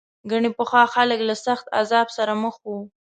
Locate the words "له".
1.29-1.35